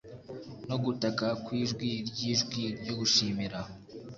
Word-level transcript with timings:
no 0.67 0.77
gutaka 0.83 1.25
kwijwi 1.45 1.87
ryijwi 2.09 2.61
ryo 2.79 2.93
gushimira 2.99 3.59